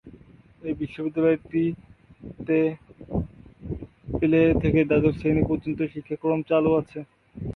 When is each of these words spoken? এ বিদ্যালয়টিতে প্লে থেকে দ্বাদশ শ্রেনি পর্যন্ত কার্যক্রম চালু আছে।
এ 0.61 0.71
বিদ্যালয়টিতে 0.79 2.59
প্লে 4.13 4.41
থেকে 4.61 4.79
দ্বাদশ 4.89 5.13
শ্রেনি 5.17 5.43
পর্যন্ত 5.49 5.79
কার্যক্রম 5.93 6.39
চালু 6.49 6.71
আছে। 6.81 6.99